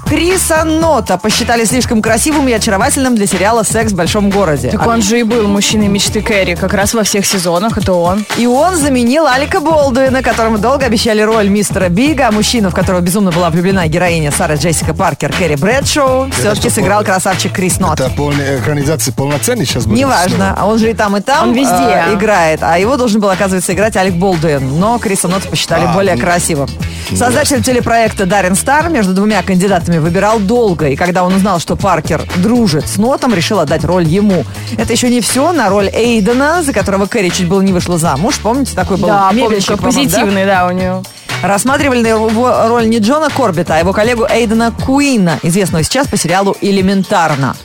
Криса 0.08 0.64
Нота 0.64 1.18
посчитали 1.18 1.66
слишком 1.66 2.02
красивым 2.02 2.48
и 2.48 2.54
очаровательным 2.54 3.16
для 3.16 3.26
сериала 3.26 3.64
«Секс 3.64 3.92
в 3.92 3.96
большом 3.96 4.30
городе». 4.30 4.70
Так 4.70 4.86
он 4.86 5.02
же 5.02 5.20
и 5.20 5.24
был 5.24 5.48
мужчиной 5.48 5.88
мечты 5.88 6.22
Кэрри, 6.22 6.54
как 6.56 6.74
раз 6.74 6.94
во 6.94 7.04
всех 7.04 7.26
сезонах, 7.26 7.78
это 7.78 7.94
он. 7.94 8.24
И 8.38 8.46
он 8.46 8.76
заменил 8.78 9.26
Алика 9.26 9.60
Болдуина, 9.60 10.22
которому 10.22 10.60
долго 10.60 10.86
обещали 10.86 11.22
роль 11.22 11.50
мистера 11.50 11.90
Бига, 11.90 12.28
а 12.28 12.32
мужчину, 12.32 12.70
в 12.70 12.76
которого 12.76 13.02
безумно 13.02 13.32
была 13.32 13.50
влюблена 13.50 13.88
героиня 13.88 14.32
Сара 14.32 14.56
Джессика 14.56 14.94
Паркер, 14.94 15.34
Кэрри 15.34 15.56
Брэдшоу, 15.56 16.30
все-таки 16.32 16.70
сыграл 16.70 17.00
пол- 17.00 17.06
красавчик 17.08 17.52
Крис 17.52 17.80
Нот. 17.80 18.00
Это 18.00 18.10
полная 18.12 18.60
экранизация 18.60 19.12
полноценный 19.12 19.66
сейчас 19.66 19.86
будет. 19.88 19.98
Неважно, 20.00 20.56
а 20.58 20.68
он 20.68 20.78
же 20.78 20.92
и 20.92 20.94
там, 20.94 21.18
и 21.18 21.22
там 21.22 21.50
Он 21.50 21.54
везде. 21.56 22.04
э, 22.10 22.14
играет. 22.14 22.60
А 22.62 22.78
его 22.78 22.96
должен 22.96 23.20
был, 23.20 23.30
оказывается, 23.32 23.74
играть 23.74 23.98
Алек 23.98 24.14
Болдуин. 24.14 24.80
Но 24.80 25.00
Криса 25.00 25.28
Нота 25.28 25.48
посчитали 25.50 25.86
А, 25.86 25.94
более 25.94 26.16
ну, 26.16 26.22
красивым. 26.22 26.70
Создатель 27.16 27.62
телепроекта 27.64 28.26
Даррен 28.26 28.56
Стар 28.56 28.90
между 28.90 29.14
двумя 29.14 29.42
кандидатами 29.44 29.95
выбирал 30.00 30.40
долго. 30.40 30.90
И 30.90 30.96
когда 30.96 31.24
он 31.24 31.34
узнал, 31.36 31.60
что 31.60 31.76
Паркер 31.76 32.24
дружит 32.38 32.88
с 32.88 32.98
Нотом, 32.98 33.34
решил 33.34 33.60
отдать 33.60 33.84
роль 33.84 34.06
ему. 34.06 34.46
Это 34.78 34.94
еще 34.94 35.10
не 35.10 35.22
все. 35.22 35.52
На 35.52 35.70
роль 35.70 35.90
Эйдена, 35.94 36.64
за 36.64 36.74
которого 36.74 37.06
Кэрри 37.06 37.30
чуть 37.30 37.48
было 37.48 37.62
не 37.62 37.74
вышла 37.74 37.98
замуж. 37.98 38.40
Помните, 38.42 38.76
такой 38.76 38.98
был 38.98 39.08
Да, 39.08 39.28
помню, 39.28 39.46
мебельщик, 39.46 39.70
как 39.70 39.78
по-моему, 39.80 40.04
да? 40.04 40.10
позитивный, 40.10 40.46
да, 40.46 40.68
у 40.68 40.72
него. 40.72 41.04
Рассматривали 41.42 42.02
на 42.02 42.08
его 42.08 42.68
роль 42.68 42.90
не 42.90 43.00
Джона 43.00 43.30
Корбета, 43.30 43.76
а 43.76 43.80
его 43.80 43.94
коллегу 43.94 44.26
Эйдена 44.28 44.72
Куина, 44.72 45.40
известного 45.44 45.84
сейчас 45.84 46.08
по 46.08 46.18
сериалу 46.18 46.56
«Элементарно». 46.62 47.56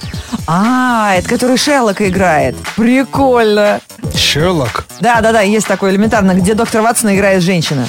А, 0.47 1.15
это 1.15 1.29
который 1.29 1.57
Шерлока 1.57 2.09
играет. 2.09 2.57
Прикольно. 2.77 3.81
Шерлок. 4.15 4.87
Да, 5.01 5.21
да, 5.21 5.33
да, 5.33 5.41
есть 5.41 5.67
такой 5.67 5.93
элементарно, 5.93 6.35
где 6.35 6.55
доктор 6.55 6.83
Ватсон 6.83 7.15
играет 7.15 7.43
женщина. 7.43 7.87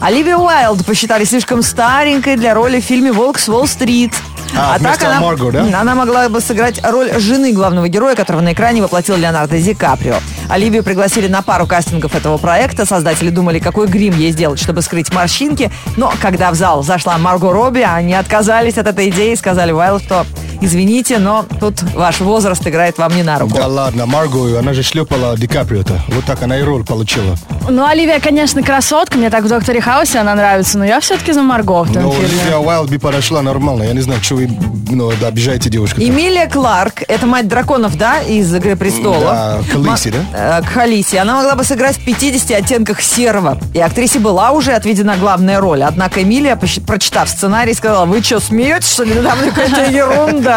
Оливия 0.00 0.36
Уайлд 0.36 0.84
посчитали 0.84 1.24
слишком 1.24 1.62
старенькой 1.62 2.36
для 2.36 2.54
роли 2.54 2.80
в 2.80 2.84
фильме 2.84 3.12
«Волк 3.12 3.38
с 3.38 3.48
Уолл-стрит». 3.48 4.12
А, 4.56 4.78
вместо 4.78 5.08
она, 5.08 5.20
Марго, 5.20 5.52
да? 5.52 5.80
она 5.80 5.94
могла 5.94 6.28
бы 6.30 6.40
сыграть 6.40 6.80
роль 6.82 7.12
жены 7.20 7.52
главного 7.52 7.88
героя, 7.88 8.14
которого 8.14 8.40
на 8.40 8.54
экране 8.54 8.82
воплотил 8.82 9.16
Леонардо 9.16 9.58
Ди 9.58 9.74
Каприо. 9.74 10.16
Оливию 10.48 10.82
пригласили 10.82 11.28
на 11.28 11.42
пару 11.42 11.66
кастингов 11.66 12.14
этого 12.14 12.38
проекта. 12.38 12.86
Создатели 12.86 13.28
думали, 13.28 13.58
какой 13.58 13.86
грим 13.86 14.16
ей 14.16 14.32
сделать, 14.32 14.58
чтобы 14.58 14.80
скрыть 14.80 15.12
морщинки. 15.12 15.70
Но 15.96 16.12
когда 16.20 16.50
в 16.50 16.54
зал 16.54 16.82
зашла 16.82 17.18
Марго 17.18 17.52
Робби, 17.52 17.80
они 17.80 18.14
отказались 18.14 18.78
от 18.78 18.86
этой 18.86 19.10
идеи 19.10 19.32
и 19.32 19.36
сказали 19.36 19.70
Уайлд, 19.70 20.02
что 20.02 20.24
извините, 20.60 21.18
но 21.18 21.44
тут 21.60 21.82
ваш 21.94 22.20
возраст 22.20 22.66
играет 22.66 22.98
вам 22.98 23.14
не 23.16 23.22
на 23.22 23.38
руку. 23.38 23.54
Да 23.56 23.66
ладно, 23.66 24.06
Марго, 24.06 24.58
она 24.58 24.72
же 24.72 24.82
шлепала 24.82 25.36
Ди 25.36 25.46
Каприо-то. 25.46 26.00
Вот 26.08 26.24
так 26.24 26.42
она 26.42 26.58
и 26.58 26.62
роль 26.62 26.84
получила. 26.84 27.36
Ну, 27.68 27.84
Оливия, 27.84 28.20
конечно, 28.20 28.62
красотка, 28.62 29.18
мне 29.18 29.30
так 29.30 29.44
в 29.44 29.48
«Докторе 29.48 29.80
Хаусе» 29.80 30.18
она 30.18 30.34
нравится, 30.34 30.78
но 30.78 30.84
я 30.84 31.00
все-таки 31.00 31.32
за 31.32 31.42
Марго 31.42 31.82
в 31.84 31.92
том 31.92 32.02
Но 32.02 32.12
фильме. 32.12 32.28
Оливия 32.28 32.58
Уайлд 32.58 32.90
бы 32.90 32.98
подошла 32.98 33.42
нормально. 33.42 33.82
Я 33.82 33.92
не 33.92 34.00
знаю, 34.00 34.22
что 34.22 34.36
вы 34.36 34.48
ну, 34.90 35.12
да, 35.20 35.28
обижаете 35.28 35.68
девушку. 35.68 36.00
Эмилия 36.00 36.48
Кларк, 36.48 37.02
это 37.06 37.26
мать 37.26 37.46
драконов, 37.46 37.96
да, 37.96 38.20
из 38.20 38.54
«Игры 38.54 38.76
престолов». 38.76 39.22
Да, 39.22 39.58
Khaleesi, 39.72 40.12
да? 40.32 40.62
Э. 40.62 41.20
Она 41.20 41.36
могла 41.36 41.54
бы 41.56 41.64
сыграть 41.64 41.96
в 41.96 42.04
50 42.04 42.50
оттенках 42.52 43.02
серого. 43.02 43.58
И 43.74 43.80
актрисе 43.80 44.18
была 44.18 44.52
уже 44.52 44.72
отведена 44.72 45.16
главная 45.16 45.60
роль. 45.60 45.82
Однако 45.82 46.22
Эмилия, 46.22 46.56
прочитав 46.56 47.28
сценарий, 47.28 47.74
сказала, 47.74 48.06
вы 48.06 48.22
что, 48.22 48.40
смеетесь, 48.40 48.92
что 48.92 49.04
ли? 49.04 49.14
Да 49.14 49.30
Там 49.30 49.38
какая-то 49.40 49.90
ерунда. 49.90 50.47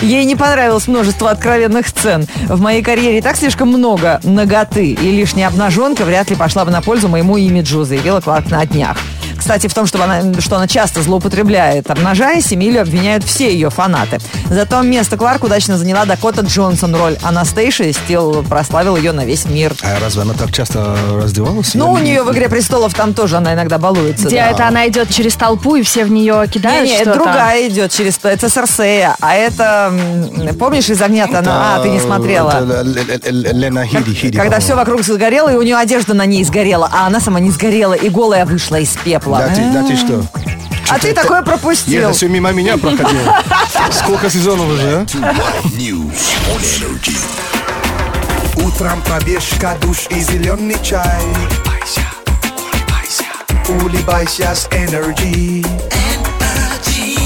Ей 0.00 0.24
не 0.24 0.36
понравилось 0.36 0.86
множество 0.88 1.30
откровенных 1.30 1.88
сцен. 1.88 2.26
В 2.46 2.60
моей 2.60 2.82
карьере 2.82 3.18
и 3.18 3.22
так 3.22 3.36
слишком 3.36 3.68
много 3.68 4.20
ноготы. 4.22 4.90
И 4.90 5.10
лишняя 5.10 5.48
обнаженка 5.48 6.04
вряд 6.04 6.30
ли 6.30 6.36
пошла 6.36 6.64
бы 6.64 6.70
на 6.70 6.82
пользу 6.82 7.08
моему 7.08 7.36
имиджу, 7.36 7.84
заявила 7.84 8.20
Кларк 8.20 8.50
на 8.50 8.64
днях. 8.66 8.98
Кстати, 9.42 9.66
в 9.66 9.74
том, 9.74 9.86
что 9.86 10.00
она, 10.00 10.40
что 10.40 10.54
она 10.54 10.68
часто 10.68 11.02
злоупотребляет, 11.02 11.90
обнажаясь, 11.90 12.52
Эмилию 12.52 12.82
обвиняют 12.82 13.24
все 13.24 13.52
ее 13.52 13.70
фанаты. 13.70 14.20
Зато 14.48 14.80
место 14.82 15.16
Кларк 15.16 15.42
удачно 15.42 15.76
заняла 15.76 16.04
Дакота 16.04 16.42
Джонсон 16.42 16.94
роль 16.94 17.16
Анастейши, 17.22 17.92
стил 17.92 18.44
прославил 18.44 18.96
ее 18.96 19.10
на 19.10 19.24
весь 19.24 19.46
мир. 19.46 19.74
А 19.82 19.98
разве 19.98 20.22
она 20.22 20.34
так 20.34 20.52
часто 20.52 20.96
раздевалась? 21.20 21.74
Ну, 21.74 21.90
у 21.90 21.98
не- 21.98 22.10
нее 22.10 22.22
в 22.22 22.30
«Игре 22.30 22.48
престолов» 22.48 22.94
там 22.94 23.14
тоже 23.14 23.38
она 23.38 23.54
иногда 23.54 23.78
балуется. 23.78 24.28
Где 24.28 24.36
да. 24.36 24.50
это 24.50 24.68
она 24.68 24.86
идет 24.86 25.10
через 25.10 25.34
толпу, 25.34 25.74
и 25.74 25.82
все 25.82 26.04
в 26.04 26.10
нее 26.12 26.46
кидают 26.48 26.88
Не, 26.88 26.98
не, 26.98 27.04
другая 27.04 27.68
идет 27.68 27.90
через... 27.90 28.20
Это 28.22 28.48
Серсея. 28.48 29.16
А 29.20 29.34
это... 29.34 29.92
Помнишь, 30.56 30.88
из 30.88 31.02
огня-то 31.02 31.40
она... 31.40 31.78
А, 31.78 31.82
ты 31.82 31.88
не 31.88 31.98
смотрела. 31.98 32.84
Лена 32.84 33.86
Хиди. 33.86 34.14
Хиди, 34.14 34.38
Когда 34.38 34.60
все 34.60 34.76
вокруг 34.76 35.02
сгорело, 35.02 35.52
и 35.52 35.56
у 35.56 35.62
нее 35.62 35.78
одежда 35.78 36.14
на 36.14 36.26
ней 36.26 36.44
сгорела, 36.44 36.88
а 36.92 37.08
она 37.08 37.18
сама 37.18 37.40
не 37.40 37.50
сгорела, 37.50 37.94
и 37.94 38.08
голая 38.08 38.46
вышла 38.46 38.78
из 38.78 38.90
пепла. 38.90 39.31
Да 39.38 39.48
ты, 39.54 39.70
да 39.72 39.82
ты 39.82 39.96
что? 39.96 40.24
А 40.88 40.98
ты 40.98 41.14
такое 41.14 41.42
пропустил. 41.42 42.02
Это 42.02 42.12
все 42.12 42.28
мимо 42.28 42.52
меня 42.52 42.76
проходило. 42.76 43.42
Сколько 43.90 44.28
сезонов 44.28 44.68
уже, 44.68 45.00
а? 45.00 45.06
Утром 48.56 49.00
пробежка, 49.02 49.76
душ 49.80 50.06
и 50.10 50.20
зеленый 50.20 50.76
чай 50.82 51.22
Улыбайся 53.68 54.54
с 54.54 54.68
Energy 54.68 55.64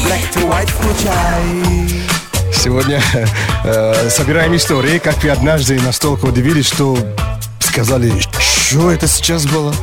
Black 0.04 0.32
to 0.32 0.48
white 0.48 0.70
включай 0.70 2.06
Сегодня 2.52 3.02
э, 3.64 4.08
собираем 4.10 4.54
истории, 4.54 4.98
как 4.98 5.22
вы 5.22 5.30
однажды 5.30 5.80
настолько 5.80 6.26
удивились, 6.26 6.66
что 6.66 6.96
сказали, 7.58 8.12
что 8.38 8.90
это 8.90 9.06
сейчас 9.08 9.46
было? 9.46 9.74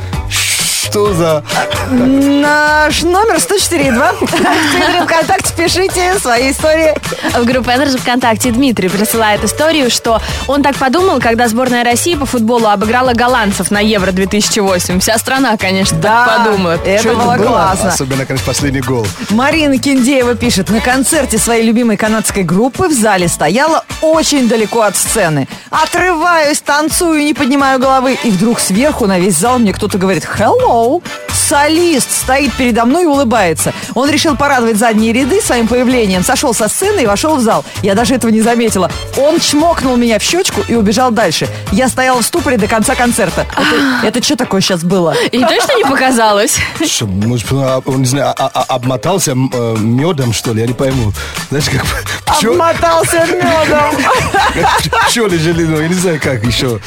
Что 0.94 1.12
за... 1.12 1.42
Наш 1.90 3.02
номер 3.02 3.38
104.2. 3.38 4.26
В 4.26 4.30
Твиттере 4.30 5.02
ВКонтакте 5.04 5.52
пишите 5.56 6.14
свои 6.20 6.52
истории. 6.52 6.94
В 7.36 7.44
группу 7.44 7.68
Energy 7.68 7.98
ВКонтакте 7.98 8.52
Дмитрий 8.52 8.88
присылает 8.88 9.42
историю, 9.42 9.90
что 9.90 10.22
он 10.46 10.62
так 10.62 10.76
подумал, 10.76 11.18
когда 11.18 11.48
сборная 11.48 11.82
России 11.82 12.14
по 12.14 12.26
футболу 12.26 12.68
обыграла 12.68 13.12
голландцев 13.12 13.72
на 13.72 13.80
Евро 13.80 14.12
2008. 14.12 15.00
Вся 15.00 15.18
страна, 15.18 15.56
конечно, 15.56 15.98
Да, 15.98 16.26
так 16.26 16.44
подумает. 16.46 16.80
это 16.86 17.02
Что 17.02 17.14
было 17.16 17.34
было? 17.34 17.46
классно. 17.48 17.88
Особенно, 17.88 18.24
конечно, 18.24 18.46
последний 18.46 18.80
гол. 18.80 19.04
Марина 19.30 19.76
Киндеева 19.78 20.36
пишет, 20.36 20.70
на 20.70 20.80
концерте 20.80 21.38
своей 21.38 21.64
любимой 21.64 21.96
канадской 21.96 22.44
группы 22.44 22.86
в 22.86 22.92
зале 22.92 23.26
стояла 23.26 23.84
очень 24.00 24.48
далеко 24.48 24.82
от 24.82 24.96
сцены. 24.96 25.48
Отрываюсь, 25.70 26.60
танцую, 26.60 27.24
не 27.24 27.34
поднимаю 27.34 27.80
головы. 27.80 28.16
И 28.22 28.30
вдруг 28.30 28.60
сверху 28.60 29.06
на 29.06 29.18
весь 29.18 29.34
зал 29.36 29.58
мне 29.58 29.72
кто-то 29.72 29.98
говорит 29.98 30.22
«Hello!» 30.38 30.83
Солист 31.48 32.10
стоит 32.10 32.54
передо 32.54 32.86
мной 32.86 33.02
и 33.02 33.06
улыбается. 33.06 33.74
Он 33.94 34.08
решил 34.08 34.34
порадовать 34.34 34.76
задние 34.78 35.12
ряды 35.12 35.42
своим 35.42 35.68
появлением, 35.68 36.24
сошел 36.24 36.54
со 36.54 36.68
сцены 36.68 37.00
и 37.02 37.06
вошел 37.06 37.36
в 37.36 37.40
зал. 37.40 37.64
Я 37.82 37.94
даже 37.94 38.14
этого 38.14 38.30
не 38.30 38.40
заметила. 38.40 38.90
Он 39.18 39.38
чмокнул 39.38 39.96
меня 39.96 40.18
в 40.18 40.22
щечку 40.22 40.62
и 40.66 40.74
убежал 40.74 41.10
дальше. 41.10 41.46
Я 41.70 41.88
стояла 41.88 42.22
в 42.22 42.24
ступоре 42.24 42.56
до 42.56 42.66
конца 42.66 42.94
концерта. 42.94 43.46
Это, 43.52 44.06
это 44.08 44.22
что 44.24 44.36
такое 44.36 44.62
сейчас 44.62 44.82
было? 44.84 45.12
И 45.32 45.38
точно 45.38 45.76
не 45.76 45.84
показалось? 45.90 46.56
Что, 46.86 47.06
может, 47.06 47.46
а, 47.52 47.82
он, 47.84 47.98
не 48.00 48.06
знаю, 48.06 48.32
а- 48.38 48.50
а- 48.54 48.64
обмотался 48.74 49.32
м, 49.32 49.50
э, 49.52 49.76
медом, 49.78 50.32
что 50.32 50.54
ли? 50.54 50.62
Я 50.62 50.66
не 50.66 50.72
пойму. 50.74 51.12
Знаешь, 51.50 51.66
как 51.68 51.84
Обмотался 52.42 53.26
медом. 53.26 53.94
пчелы 55.08 55.38
жили, 55.38 55.64
ну, 55.64 55.78
я 55.80 55.88
не 55.88 55.94
знаю, 55.94 56.18
как 56.22 56.42
еще. 56.44 56.80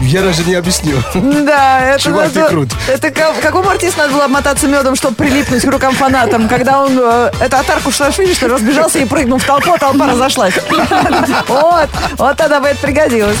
Я 0.00 0.22
даже 0.22 0.42
не 0.44 0.54
объясню. 0.54 0.96
Да, 1.14 1.80
это, 1.80 2.00
Чувак, 2.02 2.32
ты 2.32 2.40
это, 2.40 2.48
крут. 2.48 2.68
это 2.88 3.10
ка- 3.10 3.34
какому 3.40 3.70
артисту 3.70 3.98
надо 4.00 4.12
было 4.14 4.24
обмотаться 4.24 4.66
медом, 4.66 4.96
чтобы 4.96 5.14
прилипнуть 5.14 5.62
к 5.62 5.68
рукам 5.70 5.94
фанатам, 5.94 6.48
когда 6.48 6.82
он, 6.82 6.98
э, 7.00 7.30
это 7.40 7.60
от 7.60 7.70
Арку 7.70 7.90
Шашвили, 7.92 8.34
что 8.34 8.48
разбежался 8.48 8.98
и 8.98 9.04
прыгнул 9.04 9.38
в 9.38 9.44
толпу, 9.44 9.72
а 9.72 9.78
толпа 9.78 10.06
разошлась. 10.08 10.54
Вот, 11.48 11.88
вот 12.18 12.36
тогда 12.36 12.60
бы 12.60 12.68
это 12.68 12.78
пригодилось. 12.80 13.36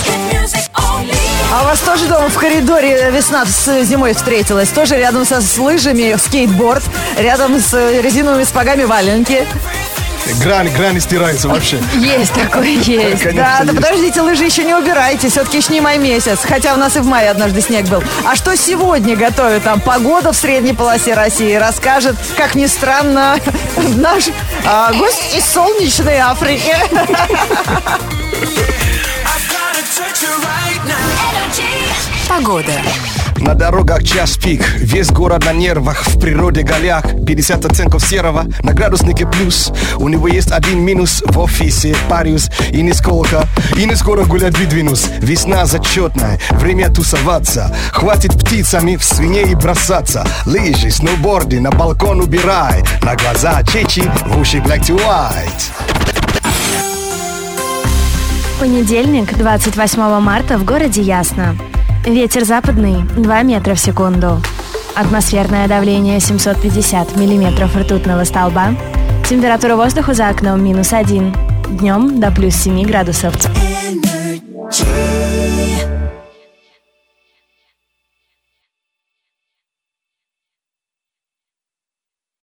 А 1.54 1.62
у 1.62 1.64
вас 1.66 1.80
тоже 1.80 2.06
дома 2.06 2.28
в 2.28 2.38
коридоре 2.38 3.10
весна 3.10 3.44
с 3.44 3.82
зимой 3.84 4.14
встретилась? 4.14 4.68
Тоже 4.70 4.96
рядом 4.96 5.26
со, 5.26 5.40
с 5.42 5.58
лыжами 5.58 6.16
скейтборд, 6.16 6.82
рядом 7.18 7.60
с 7.60 7.74
резиновыми 8.00 8.44
спагами 8.44 8.84
валенки. 8.84 9.46
Грани, 10.40 10.70
грани 10.70 10.98
стираются 11.00 11.48
вообще. 11.48 11.80
Есть 11.94 12.32
такое, 12.32 12.68
есть. 12.82 13.22
Конечно, 13.22 13.32
Да, 13.32 13.60
да 13.64 13.72
подождите, 13.72 14.20
лыжи 14.20 14.44
еще 14.44 14.64
не 14.64 14.74
убирайте, 14.74 15.28
все-таки 15.28 15.58
еще 15.58 15.72
не 15.72 15.80
май 15.80 15.98
месяц. 15.98 16.40
Хотя 16.42 16.74
у 16.74 16.76
нас 16.76 16.96
и 16.96 17.00
в 17.00 17.06
мае 17.06 17.30
однажды 17.30 17.60
снег 17.60 17.86
был. 17.86 18.02
А 18.24 18.36
что 18.36 18.56
сегодня 18.56 19.16
готовят 19.16 19.64
там? 19.64 19.80
Погода 19.80 20.32
в 20.32 20.36
средней 20.36 20.74
полосе 20.74 21.14
России 21.14 21.54
расскажет, 21.54 22.16
как 22.36 22.54
ни 22.54 22.66
странно, 22.66 23.38
наш 23.96 24.24
а, 24.64 24.92
гость 24.92 25.34
из 25.36 25.44
солнечной 25.44 26.18
Африки. 26.18 26.74
Погода. 32.28 32.72
На 33.42 33.54
дорогах 33.54 34.04
час 34.04 34.36
пик, 34.36 34.62
весь 34.76 35.10
город 35.10 35.44
на 35.44 35.52
нервах, 35.52 36.06
в 36.06 36.20
природе 36.20 36.62
голяк, 36.62 37.24
50 37.26 37.64
оттенков 37.64 38.06
серого, 38.06 38.46
на 38.62 38.72
градуснике 38.72 39.26
плюс. 39.26 39.72
У 39.96 40.08
него 40.08 40.28
есть 40.28 40.52
один 40.52 40.78
минус 40.78 41.24
в 41.26 41.40
офисе, 41.40 41.96
Париус, 42.08 42.50
и 42.70 42.82
нисколько, 42.82 43.48
и 43.76 43.84
не 43.84 43.96
скоро 43.96 44.24
гулять 44.24 44.56
выдвинусь. 44.56 45.08
Весна 45.18 45.66
зачетная, 45.66 46.38
время 46.52 46.88
тусоваться, 46.88 47.74
хватит 47.90 48.32
птицами 48.34 48.94
в 48.94 49.02
свиней 49.02 49.54
бросаться. 49.54 50.24
Лыжи, 50.46 50.92
сноуборды, 50.92 51.58
на 51.58 51.72
балкон 51.72 52.20
убирай, 52.20 52.84
на 53.02 53.16
глаза 53.16 53.60
чечи, 53.64 54.08
в 54.24 54.40
уши 54.40 54.58
black 54.58 54.82
to 54.82 54.96
white. 54.96 55.72
Понедельник, 58.60 59.36
28 59.36 60.20
марта 60.20 60.58
в 60.58 60.64
городе 60.64 61.02
Ясно. 61.02 61.56
Ветер 62.04 62.44
западный 62.44 63.04
2 63.16 63.42
метра 63.42 63.74
в 63.74 63.80
секунду. 63.80 64.40
Атмосферное 64.96 65.68
давление 65.68 66.18
750 66.18 67.16
миллиметров 67.16 67.76
ртутного 67.76 68.24
столба. 68.24 68.74
Температура 69.28 69.76
воздуха 69.76 70.12
за 70.12 70.28
окном 70.28 70.64
минус 70.64 70.92
1. 70.92 71.34
Днем 71.78 72.20
до 72.20 72.32
плюс 72.32 72.56
7 72.56 72.82
градусов. 72.82 73.34
Energy. 74.72 75.11